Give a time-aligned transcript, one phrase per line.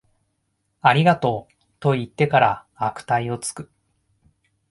[0.81, 3.69] ありがとう、と言ってから悪態をつく